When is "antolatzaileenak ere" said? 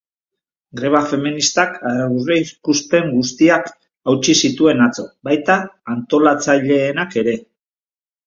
5.97-7.37